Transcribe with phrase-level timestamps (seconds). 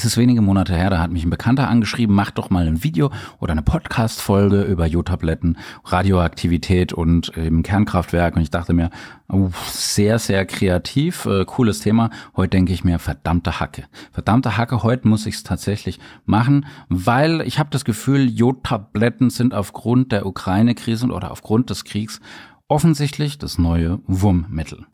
[0.00, 2.82] Es ist wenige Monate her, da hat mich ein Bekannter angeschrieben, mach doch mal ein
[2.82, 8.34] Video oder eine Podcast-Folge über Jodtabletten, Radioaktivität und eben Kernkraftwerk.
[8.34, 8.88] Und ich dachte mir,
[9.28, 12.08] oh, sehr, sehr kreativ, äh, cooles Thema.
[12.34, 13.84] Heute denke ich mir, verdammte Hacke.
[14.10, 19.52] Verdammte Hacke, heute muss ich es tatsächlich machen, weil ich habe das Gefühl, Jodtabletten sind
[19.52, 22.22] aufgrund der Ukraine-Krise oder aufgrund des Kriegs
[22.68, 24.86] offensichtlich das neue Wurmmittel.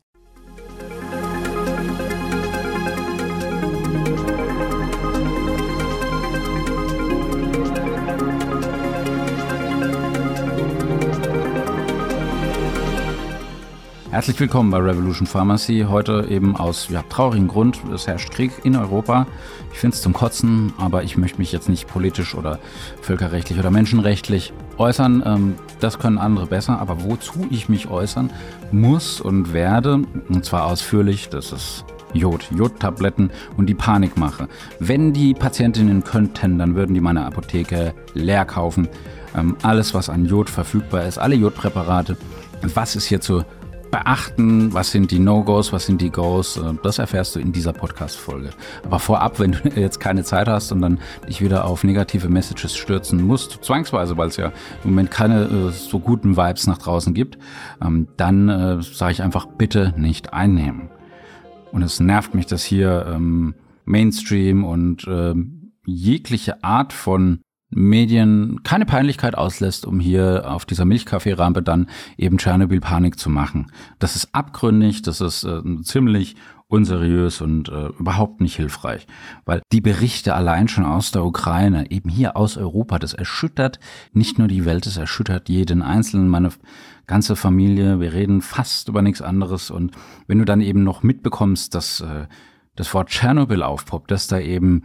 [14.17, 15.85] Herzlich willkommen bei Revolution Pharmacy.
[15.91, 17.81] Heute eben aus ja, traurigem Grund.
[17.93, 19.27] Es herrscht Krieg in Europa.
[19.75, 22.59] Ich finde es zum Kotzen, aber ich möchte mich jetzt nicht politisch oder
[23.03, 25.23] völkerrechtlich oder menschenrechtlich äußern.
[25.27, 26.81] Ähm, das können andere besser.
[26.81, 28.31] Aber wozu ich mich äußern
[28.73, 34.49] muss und werde, und zwar ausführlich, das ist Jod, Jodtabletten und die Panikmache.
[34.79, 38.89] Wenn die Patientinnen könnten, dann würden die meine Apotheke leer kaufen.
[39.37, 42.17] Ähm, alles, was an Jod verfügbar ist, alle Jodpräparate.
[42.63, 43.45] Was ist hier zu
[43.91, 47.73] beachten, was sind die No-Gos, was sind die Goes, äh, das erfährst du in dieser
[47.73, 48.51] Podcast-Folge.
[48.85, 50.99] Aber vorab, wenn du jetzt keine Zeit hast und dann
[51.29, 54.53] dich wieder auf negative Messages stürzen musst, zwangsweise, weil es ja
[54.85, 57.39] im Moment keine äh, so guten Vibes nach draußen gibt,
[57.83, 60.91] ähm, dann äh, sage ich einfach bitte nicht einnehmen.
[61.73, 65.35] Und es nervt mich, dass hier ähm, Mainstream und äh,
[65.85, 73.19] jegliche Art von Medien keine Peinlichkeit auslässt, um hier auf dieser Milchkaffeerampe dann eben Tschernobyl-Panik
[73.19, 73.73] zu machen.
[73.99, 76.37] Das ist abgründig, das ist äh, ziemlich
[76.69, 79.07] unseriös und äh, überhaupt nicht hilfreich.
[79.45, 83.79] Weil die Berichte allein schon aus der Ukraine, eben hier aus Europa, das erschüttert
[84.13, 86.51] nicht nur die Welt, es erschüttert jeden Einzelnen, meine
[87.07, 88.01] ganze Familie.
[88.01, 89.71] Wir reden fast über nichts anderes.
[89.71, 89.93] Und
[90.27, 92.27] wenn du dann eben noch mitbekommst, dass äh,
[92.75, 94.85] das Wort Tschernobyl aufpoppt, dass da eben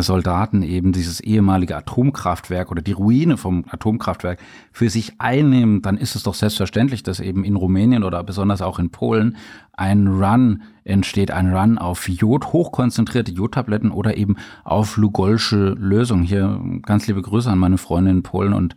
[0.00, 4.38] Soldaten eben dieses ehemalige Atomkraftwerk oder die Ruine vom Atomkraftwerk
[4.72, 8.78] für sich einnehmen, dann ist es doch selbstverständlich, dass eben in Rumänien oder besonders auch
[8.78, 9.36] in Polen
[9.74, 16.24] ein Run entsteht, ein Run auf Jod, hochkonzentrierte Jodtabletten oder eben auf Lugolsche Lösungen.
[16.24, 18.76] Hier ganz liebe Grüße an meine Freunde in Polen und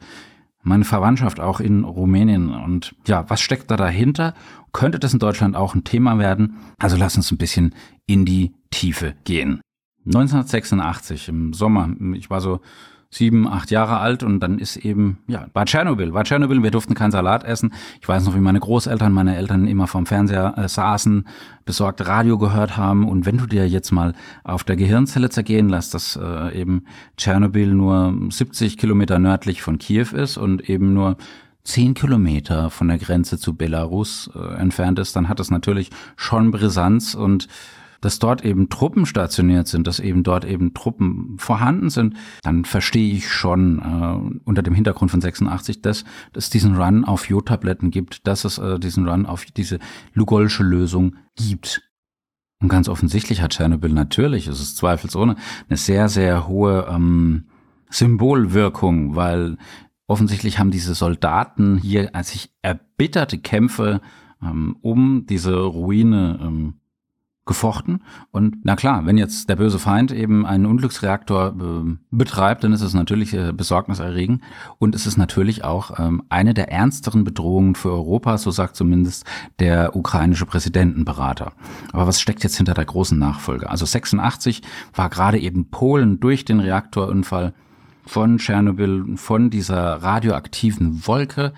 [0.62, 2.50] meine Verwandtschaft auch in Rumänien.
[2.50, 4.34] Und ja, was steckt da dahinter?
[4.74, 6.58] Könnte das in Deutschland auch ein Thema werden?
[6.78, 7.74] Also lass uns ein bisschen
[8.06, 9.62] in die Tiefe gehen.
[10.06, 11.90] 1986 im Sommer.
[12.14, 12.62] Ich war so
[13.12, 16.94] sieben, acht Jahre alt und dann ist eben, ja, war Tschernobyl, war Tschernobyl, wir durften
[16.94, 17.74] keinen Salat essen.
[18.02, 21.28] Ich weiß noch, wie meine Großeltern, meine Eltern immer vom Fernseher äh, saßen,
[21.66, 25.96] besorgt Radio gehört haben und wenn du dir jetzt mal auf der Gehirnzelle zergehen lässt,
[25.96, 26.84] dass äh, eben
[27.18, 31.18] Tschernobyl nur 70 Kilometer nördlich von Kiew ist und eben nur
[31.64, 36.52] zehn Kilometer von der Grenze zu Belarus äh, entfernt ist, dann hat das natürlich schon
[36.52, 37.48] Brisanz und
[38.02, 43.14] dass dort eben Truppen stationiert sind, dass eben dort eben Truppen vorhanden sind, dann verstehe
[43.14, 48.28] ich schon äh, unter dem Hintergrund von 86, dass es diesen Run auf Jodtabletten gibt,
[48.28, 49.80] dass es äh, diesen Run auf diese
[50.14, 51.82] Lugolsche Lösung gibt.
[52.62, 55.36] Und ganz offensichtlich hat Tschernobyl natürlich, es ist zweifelsohne,
[55.70, 57.46] eine sehr, sehr hohe ähm,
[57.90, 59.58] Symbolwirkung, weil
[60.08, 64.02] offensichtlich haben diese Soldaten hier als sich erbitterte Kämpfe
[64.42, 66.79] ähm, um diese Ruine ähm,
[67.50, 68.04] gefochten.
[68.30, 72.82] Und na klar, wenn jetzt der böse Feind eben einen Unglücksreaktor äh, betreibt, dann ist
[72.82, 74.44] es natürlich äh, besorgniserregend.
[74.78, 79.26] Und es ist natürlich auch ähm, eine der ernsteren Bedrohungen für Europa, so sagt zumindest
[79.58, 81.54] der ukrainische Präsidentenberater.
[81.92, 83.68] Aber was steckt jetzt hinter der großen Nachfolge?
[83.68, 84.62] Also 86
[84.94, 87.56] war gerade eben Polen durch den Reaktorunfall
[88.06, 91.54] von Tschernobyl, von dieser radioaktiven Wolke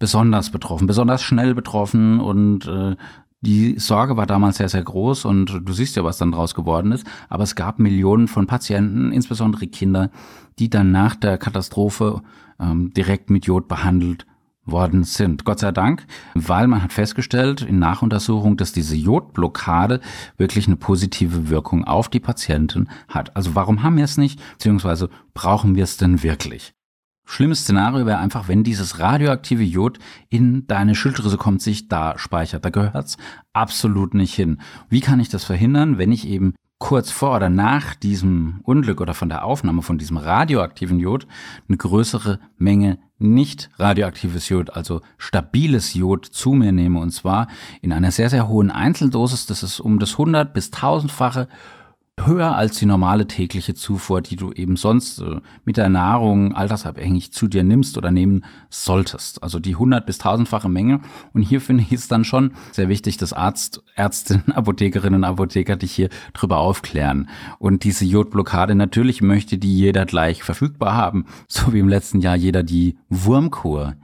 [0.00, 2.96] besonders betroffen, besonders schnell betroffen und äh,
[3.40, 6.92] die Sorge war damals sehr, sehr groß und du siehst ja, was dann draus geworden
[6.92, 7.06] ist.
[7.28, 10.10] Aber es gab Millionen von Patienten, insbesondere Kinder,
[10.58, 12.22] die dann nach der Katastrophe
[12.58, 14.26] ähm, direkt mit Jod behandelt
[14.64, 15.44] worden sind.
[15.44, 20.00] Gott sei Dank, weil man hat festgestellt in Nachuntersuchung, dass diese Jodblockade
[20.36, 23.34] wirklich eine positive Wirkung auf die Patienten hat.
[23.36, 26.74] Also warum haben wir es nicht, beziehungsweise brauchen wir es denn wirklich?
[27.30, 30.00] Schlimmes Szenario wäre einfach, wenn dieses radioaktive Jod
[30.30, 32.64] in deine Schilddrüse kommt, sich da speichert.
[32.64, 33.18] Da gehört's
[33.52, 34.60] absolut nicht hin.
[34.88, 39.14] Wie kann ich das verhindern, wenn ich eben kurz vor oder nach diesem Unglück oder
[39.14, 41.28] von der Aufnahme von diesem radioaktiven Jod
[41.68, 47.46] eine größere Menge nicht radioaktives Jod, also stabiles Jod zu mir nehme und zwar
[47.80, 51.46] in einer sehr, sehr hohen Einzeldosis, das ist um das 100 bis 1000-fache
[52.18, 57.32] höher als die normale tägliche Zufuhr, die du eben sonst äh, mit der Nahrung altersabhängig
[57.32, 59.42] zu dir nimmst oder nehmen solltest.
[59.42, 61.00] Also die 100 bis 1000-fache Menge.
[61.32, 65.76] Und hier finde ich es dann schon sehr wichtig, dass Arzt, Ärztinnen, Apothekerinnen und Apotheker
[65.76, 67.28] dich hier drüber aufklären.
[67.58, 72.36] Und diese Jodblockade, natürlich möchte die jeder gleich verfügbar haben, so wie im letzten Jahr
[72.36, 73.94] jeder die Wurmkur.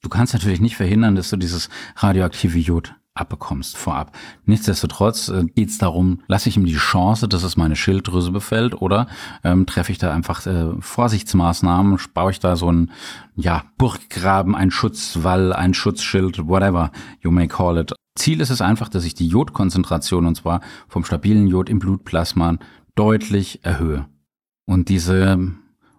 [0.00, 4.16] Du kannst natürlich nicht verhindern, dass du dieses radioaktive Jod abbekommst vorab.
[4.44, 8.80] Nichtsdestotrotz äh, geht es darum, lasse ich ihm die Chance, dass es meine Schilddrüse befällt
[8.80, 9.06] oder
[9.44, 12.90] ähm, treffe ich da einfach äh, Vorsichtsmaßnahmen, baue ich da so ein
[13.36, 17.92] ja, Burggraben, ein Schutzwall, ein Schutzschild, whatever you may call it.
[18.16, 22.56] Ziel ist es einfach, dass ich die Jodkonzentration und zwar vom stabilen Jod im Blutplasma
[22.94, 24.06] deutlich erhöhe.
[24.66, 25.52] Und diese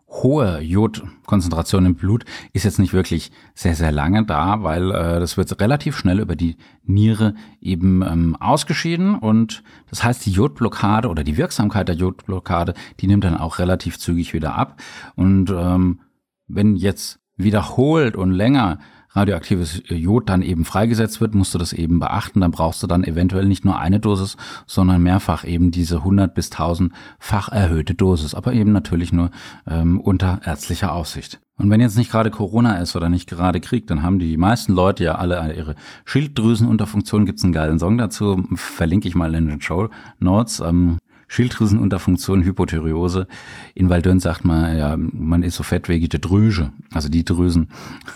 [0.10, 5.38] hohe Jodkonzentration im Blut ist jetzt nicht wirklich sehr, sehr lange da, weil äh, das
[5.38, 11.24] wird relativ schnell über die Niere eben ähm, ausgeschieden und das heißt, die Jodblockade oder
[11.24, 14.82] die Wirksamkeit der Jodblockade, die nimmt dann auch relativ zügig wieder ab
[15.16, 16.02] und ähm,
[16.48, 18.80] wenn jetzt wiederholt und länger
[19.12, 22.42] radioaktives Jod dann eben freigesetzt wird, musst du das eben beachten.
[22.42, 26.52] Dann brauchst du dann eventuell nicht nur eine Dosis, sondern mehrfach eben diese 100 bis
[26.52, 29.32] 1000-fach erhöhte Dosis, aber eben natürlich nur
[29.68, 31.40] ähm, unter ärztlicher Aufsicht.
[31.58, 34.72] Und wenn jetzt nicht gerade Corona ist oder nicht gerade Krieg, dann haben die meisten
[34.74, 37.26] Leute ja alle ihre Schilddrüsenunterfunktion.
[37.26, 39.90] Gibt es einen geilen Song dazu, verlinke ich mal in den Show
[40.20, 40.62] Notes.
[40.62, 43.28] Ähm, Schilddrüsenunterfunktion, Hypothyreose.
[43.76, 47.70] In Waldön sagt man, ja, man ist so fett wegen der Drüse, also die Drüsen.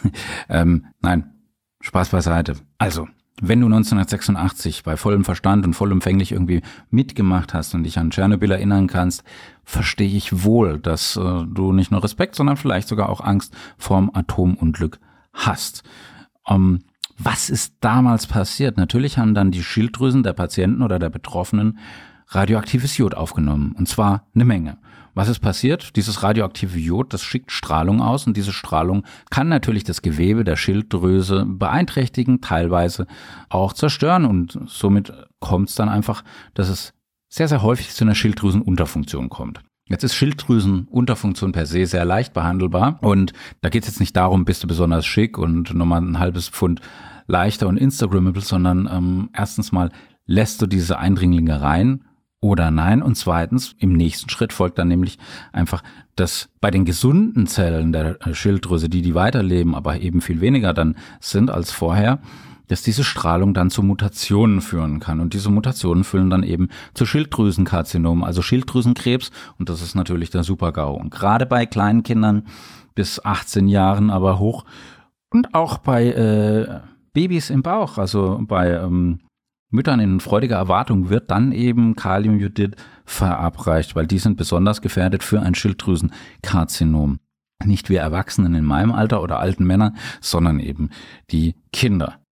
[0.49, 1.31] ähm, nein,
[1.79, 2.55] Spaß beiseite.
[2.77, 3.07] Also,
[3.41, 8.51] wenn du 1986 bei vollem Verstand und vollumfänglich irgendwie mitgemacht hast und dich an Tschernobyl
[8.51, 9.23] erinnern kannst,
[9.63, 14.11] verstehe ich wohl, dass äh, du nicht nur Respekt, sondern vielleicht sogar auch Angst vorm
[14.13, 14.99] Atomunglück
[15.33, 15.83] hast.
[16.47, 16.81] Ähm,
[17.17, 18.77] was ist damals passiert?
[18.77, 21.77] Natürlich haben dann die Schilddrüsen der Patienten oder der Betroffenen
[22.35, 23.75] radioaktives Jod aufgenommen.
[23.77, 24.77] Und zwar eine Menge.
[25.15, 25.95] Was ist passiert?
[25.95, 30.55] Dieses radioaktive Jod, das schickt Strahlung aus und diese Strahlung kann natürlich das Gewebe der
[30.55, 33.05] Schilddrüse beeinträchtigen, teilweise
[33.49, 36.23] auch zerstören und somit kommt es dann einfach,
[36.55, 36.93] dass es
[37.29, 39.61] sehr, sehr häufig zu einer Schilddrüsenunterfunktion kommt.
[39.87, 44.45] Jetzt ist Schilddrüsenunterfunktion per se sehr leicht behandelbar und da geht es jetzt nicht darum,
[44.45, 46.81] bist du besonders schick und nochmal ein halbes Pfund
[47.27, 49.91] leichter und Instagrammable, sondern ähm, erstens mal
[50.25, 52.03] lässt du diese Eindringlinge rein
[52.43, 53.01] oder nein.
[53.01, 55.17] Und zweitens, im nächsten Schritt folgt dann nämlich
[55.53, 55.81] einfach,
[56.15, 60.95] dass bei den gesunden Zellen der Schilddrüse, die die weiterleben, aber eben viel weniger dann
[61.19, 62.19] sind als vorher,
[62.67, 65.21] dass diese Strahlung dann zu Mutationen führen kann.
[65.21, 69.31] Und diese Mutationen führen dann eben zu Schilddrüsenkarzinomen, also Schilddrüsenkrebs.
[69.57, 70.95] Und das ist natürlich der Super-GAU.
[70.95, 72.45] Und gerade bei kleinen Kindern
[72.93, 74.65] bis 18 Jahren aber hoch
[75.29, 76.79] und auch bei äh,
[77.13, 79.19] Babys im Bauch, also bei ähm,
[79.73, 82.75] Müttern in freudiger Erwartung wird dann eben Kaliumjodid
[83.05, 87.19] verabreicht, weil die sind besonders gefährdet für ein Schilddrüsenkarzinom.
[87.65, 90.91] Nicht wir Erwachsenen in meinem Alter oder alten Männer, sondern eben
[91.31, 92.22] die Kinder.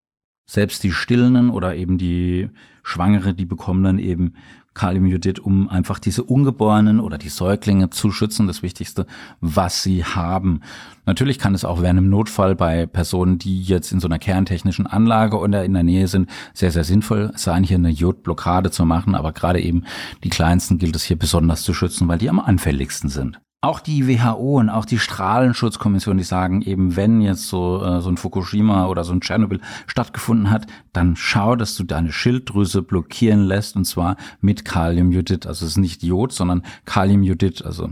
[0.52, 2.50] Selbst die Stillenden oder eben die
[2.84, 4.34] Schwangere, die bekommen dann eben
[4.74, 9.06] Kaliumjodid, um einfach diese Ungeborenen oder die Säuglinge zu schützen, das Wichtigste,
[9.40, 10.60] was sie haben.
[11.06, 14.88] Natürlich kann es auch während einem Notfall bei Personen, die jetzt in so einer kerntechnischen
[14.88, 19.16] Anlage oder in der Nähe sind, sehr, sehr sinnvoll sein, hier eine Jodblockade zu machen.
[19.16, 19.86] Aber gerade eben
[20.26, 23.40] die Kleinsten gilt es hier besonders zu schützen, weil die am anfälligsten sind.
[23.64, 28.10] Auch die WHO und auch die Strahlenschutzkommission, die sagen eben, wenn jetzt so, äh, so
[28.10, 33.44] ein Fukushima oder so ein Tschernobyl stattgefunden hat, dann schau, dass du deine Schilddrüse blockieren
[33.44, 35.46] lässt und zwar mit Kaliumjodid.
[35.46, 37.92] Also es ist nicht Jod, sondern Kaliumjodid, also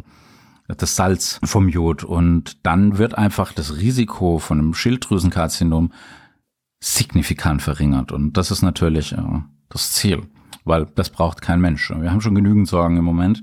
[0.68, 2.03] das Salz vom Jod.
[2.03, 5.91] Und dann wird einfach das Risiko von einem Schilddrüsenkarzinom
[6.79, 8.12] signifikant verringert.
[8.12, 10.24] Und das ist natürlich äh, das Ziel,
[10.70, 11.90] weil das braucht kein Mensch.
[11.90, 13.42] Wir haben schon genügend Sorgen im Moment.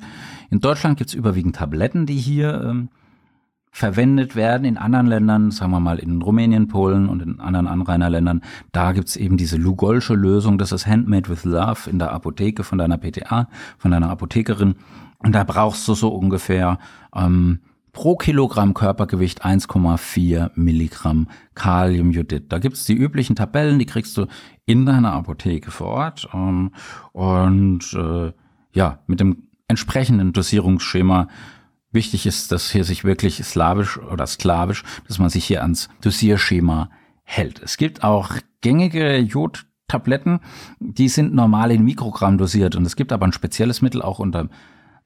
[0.51, 2.89] In Deutschland gibt es überwiegend Tabletten, die hier ähm,
[3.71, 4.65] verwendet werden.
[4.65, 8.41] In anderen Ländern, sagen wir mal in Rumänien, Polen und in anderen Anrainerländern,
[8.73, 12.65] da gibt es eben diese Lugolsche Lösung, das ist Handmade with Love in der Apotheke
[12.65, 14.77] von deiner PTA, von deiner Apothekerin.
[15.19, 16.79] Und da brauchst du so ungefähr
[17.15, 17.61] ähm,
[17.97, 22.53] pro Kilogramm Körpergewicht 1,4 Milligramm Kaliumjodid.
[22.53, 24.27] Da gibt's die üblichen Tabellen, die kriegst du
[24.67, 26.29] in deiner Apotheke vor Ort.
[26.35, 26.73] Ähm,
[27.13, 28.33] und äh,
[28.75, 31.29] ja, mit dem entsprechenden Dosierungsschema.
[31.91, 36.91] Wichtig ist, dass hier sich wirklich slawisch oder sklavisch, dass man sich hier ans Dosierschema
[37.23, 37.63] hält.
[37.63, 40.41] Es gibt auch gängige Jodtabletten,
[40.81, 44.51] die sind normal in Mikrogramm dosiert und es gibt aber ein spezielles Mittel auch unter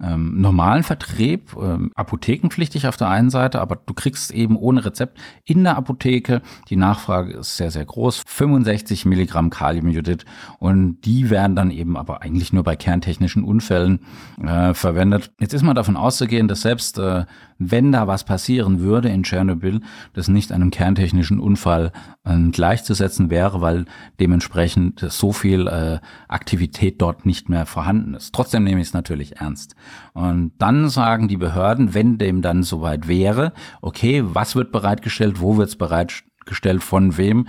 [0.02, 5.18] ähm, normalen Vertrieb, ähm, apothekenpflichtig auf der einen Seite, aber du kriegst eben ohne Rezept
[5.44, 6.42] in der Apotheke.
[6.68, 8.22] Die Nachfrage ist sehr, sehr groß.
[8.26, 10.24] 65 Milligramm Kaliumjodid
[10.58, 14.00] und die werden dann eben aber eigentlich nur bei kerntechnischen Unfällen
[14.42, 15.32] äh, verwendet.
[15.38, 17.24] Jetzt ist man davon auszugehen, dass selbst äh,
[17.60, 19.80] wenn da was passieren würde in Tschernobyl,
[20.14, 21.92] das nicht einem kerntechnischen Unfall
[22.30, 23.84] äh, gleichzusetzen wäre, weil
[24.18, 28.34] dementsprechend so viel äh, Aktivität dort nicht mehr vorhanden ist.
[28.34, 29.74] Trotzdem nehme ich es natürlich ernst.
[30.12, 35.56] Und dann sagen die Behörden, wenn dem dann soweit wäre, okay, was wird bereitgestellt, wo
[35.56, 37.46] wird es bereitgestellt, von wem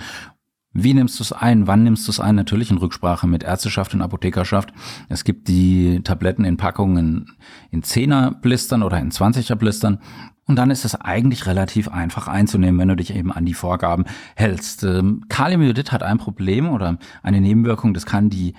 [0.74, 1.68] wie nimmst du es ein?
[1.68, 2.36] Wann nimmst du es ein?
[2.36, 4.74] Natürlich in Rücksprache mit Ärzteschaft und Apothekerschaft.
[5.10, 7.38] Es gibt die Tabletten in Packungen
[7.72, 10.00] in 10er Blistern oder in 20er Blistern.
[10.46, 14.06] Und dann ist es eigentlich relativ einfach einzunehmen, wenn du dich eben an die Vorgaben
[14.36, 14.84] hältst.
[14.84, 18.54] Ähm, Kaliumjodid hat ein Problem oder eine Nebenwirkung, das kann die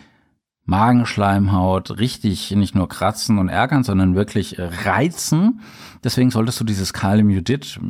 [0.65, 5.61] Magenschleimhaut richtig nicht nur kratzen und ärgern, sondern wirklich reizen.
[6.05, 7.81] Deswegen solltest du dieses Kaliumjodid,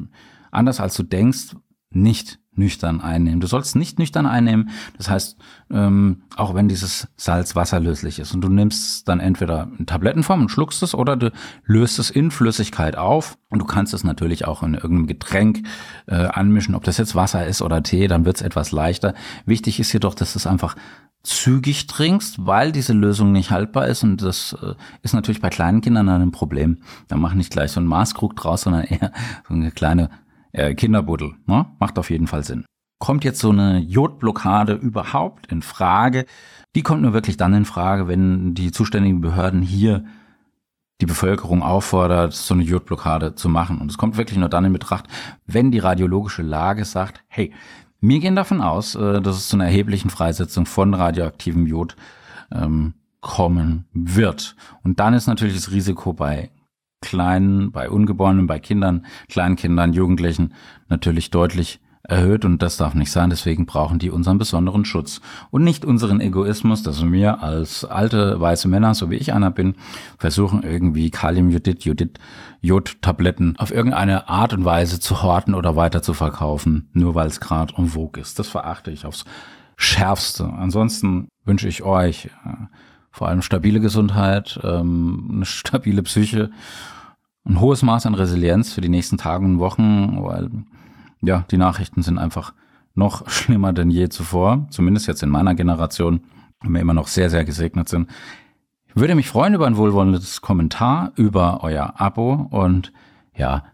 [0.50, 1.54] anders als du denkst,
[1.90, 3.40] nicht nüchtern einnehmen.
[3.40, 4.70] Du sollst nicht nüchtern einnehmen.
[4.96, 5.36] Das heißt,
[5.70, 10.50] ähm, auch wenn dieses Salz wasserlöslich ist und du nimmst dann entweder in Tablettenform und
[10.50, 11.32] schluckst es oder du
[11.64, 15.62] löst es in Flüssigkeit auf und du kannst es natürlich auch in irgendeinem Getränk
[16.06, 19.14] äh, anmischen, ob das jetzt Wasser ist oder Tee, dann wird es etwas leichter.
[19.46, 20.76] Wichtig ist jedoch, dass du es einfach
[21.22, 25.80] zügig trinkst, weil diese Lösung nicht haltbar ist und das äh, ist natürlich bei kleinen
[25.80, 26.78] Kindern ein Problem.
[27.08, 29.12] Da mach nicht gleich so ein Maßkrug draus, sondern eher
[29.48, 30.10] so eine kleine
[30.52, 31.34] äh, Kinderbuddel.
[31.46, 31.66] Ne?
[31.78, 32.64] Macht auf jeden Fall Sinn.
[32.98, 36.24] Kommt jetzt so eine Jodblockade überhaupt in Frage?
[36.76, 40.04] Die kommt nur wirklich dann in Frage, wenn die zuständigen Behörden hier
[41.00, 43.78] die Bevölkerung auffordert, so eine Jodblockade zu machen.
[43.78, 45.06] Und es kommt wirklich nur dann in Betracht,
[45.46, 47.52] wenn die radiologische Lage sagt, hey,
[48.00, 51.96] wir gehen davon aus, äh, dass es zu einer erheblichen Freisetzung von radioaktivem Jod
[52.52, 54.56] ähm, kommen wird.
[54.84, 56.50] Und dann ist natürlich das Risiko bei
[57.02, 60.54] Kleinen, bei Ungeborenen, bei Kindern, Kleinkindern, Jugendlichen
[60.88, 63.30] natürlich deutlich erhöht und das darf nicht sein.
[63.30, 68.68] Deswegen brauchen die unseren besonderen Schutz und nicht unseren Egoismus, dass wir als alte weiße
[68.68, 69.76] Männer, so wie ich einer bin,
[70.18, 72.18] versuchen irgendwie Kaliumjodid, Jodid,
[72.60, 77.40] Jodtabletten auf irgendeine Art und Weise zu horten oder weiter zu verkaufen, nur weil es
[77.40, 78.38] gerade en vogue ist.
[78.38, 79.24] Das verachte ich aufs
[79.76, 80.44] Schärfste.
[80.44, 82.66] Ansonsten wünsche ich euch äh,
[83.12, 86.50] vor allem stabile Gesundheit, ähm, eine stabile Psyche,
[87.44, 90.50] ein hohes Maß an Resilienz für die nächsten Tage und Wochen, weil
[91.20, 92.54] ja, die Nachrichten sind einfach
[92.94, 96.22] noch schlimmer denn je zuvor, zumindest jetzt in meiner Generation,
[96.62, 98.08] wenn wir immer noch sehr, sehr gesegnet sind.
[98.86, 102.92] Ich würde mich freuen über ein wohlwollendes Kommentar, über euer Abo und
[103.34, 103.64] ja,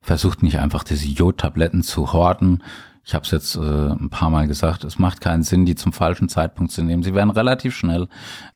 [0.00, 2.62] versucht nicht einfach diese Jodtabletten zu horten,
[3.10, 5.92] ich habe es jetzt äh, ein paar Mal gesagt, es macht keinen Sinn, die zum
[5.92, 7.02] falschen Zeitpunkt zu nehmen.
[7.02, 8.06] Sie werden relativ schnell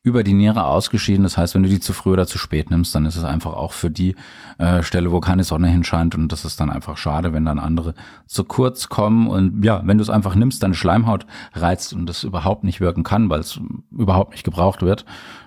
[0.01, 1.23] über die Niere ausgeschieden.
[1.23, 3.51] Das heißt, wenn du die zu früh oder zu spät nimmst, dann ist es einfach
[3.51, 4.15] auch für die
[4.57, 6.15] äh, Stelle, wo keine Sonne hinscheint.
[6.15, 7.95] Und das ist dann einfach schade, wenn dann andere
[8.27, 9.27] zu kurz kommen.
[9.27, 13.03] Und ja, wenn du es einfach nimmst, deine Schleimhaut reizt und das überhaupt nicht wirken
[13.03, 13.59] kann, weil es
[13.91, 15.03] überhaupt nicht gebraucht wird,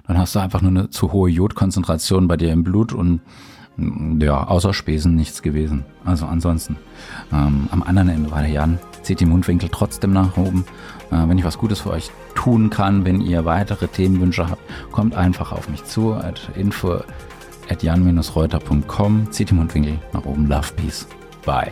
[0.07, 3.23] dann hast du einfach nur eine zu hohe Jodkonzentration bei dir im Blut und
[4.21, 5.85] ja, außer Spesen nichts gewesen.
[6.05, 6.77] Also ansonsten,
[7.33, 10.65] ähm, am anderen Ende war der Jan, zieht die Mundwinkel trotzdem nach oben.
[11.11, 15.15] Äh, wenn ich was Gutes für euch tun kann, wenn ihr weitere Themenwünsche habt, kommt
[15.15, 17.01] einfach auf mich zu, at info
[17.71, 21.07] at jan-reuter.com, zieht die Mundwinkel nach oben, love, peace,
[21.45, 21.71] bye.